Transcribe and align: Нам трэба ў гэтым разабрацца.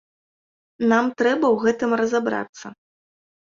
Нам 0.93 1.05
трэба 1.19 1.45
ў 1.51 1.57
гэтым 1.67 1.89
разабрацца. 2.03 2.75